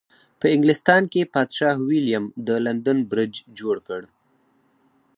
په 0.39 0.45
انګلستان 0.55 1.01
کې 1.11 1.31
پادشاه 1.35 1.75
ویلیم 1.87 2.25
د 2.47 2.49
لندن 2.65 2.97
برج 3.11 3.33
جوړ 3.59 3.75
کړ. 3.87 4.01